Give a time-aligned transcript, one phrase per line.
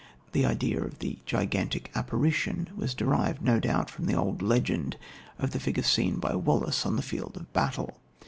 [0.31, 4.97] The idea of the gigantic apparition was derived, no doubt, from the old legend
[5.37, 7.99] of the figure seen by Wallace on the field of battle.